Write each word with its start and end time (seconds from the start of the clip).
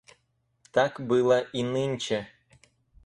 Так 0.71 0.99
было 1.11 1.39
и 1.41 1.61
нынче. 1.61 2.27